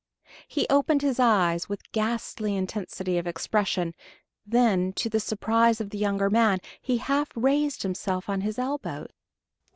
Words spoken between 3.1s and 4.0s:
of expression.